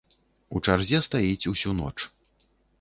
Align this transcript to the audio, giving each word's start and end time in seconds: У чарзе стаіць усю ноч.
У 0.55 0.61
чарзе 0.69 1.03
стаіць 1.09 1.49
усю 1.53 1.77
ноч. 1.85 1.95